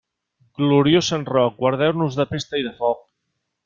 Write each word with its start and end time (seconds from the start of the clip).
Gloriós 0.61 1.11
Sant 1.13 1.27
Roc, 1.35 1.59
guardeu-nos 1.61 2.21
de 2.23 2.29
pesta 2.35 2.65
i 2.65 2.71
de 2.71 2.77
foc. 2.83 3.09